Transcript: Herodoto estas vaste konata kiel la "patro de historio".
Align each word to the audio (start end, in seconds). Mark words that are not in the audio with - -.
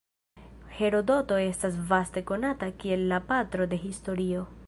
Herodoto 0.77 1.37
estas 1.49 1.77
vaste 1.91 2.25
konata 2.33 2.71
kiel 2.85 3.05
la 3.13 3.23
"patro 3.33 3.71
de 3.75 3.83
historio". 3.87 4.45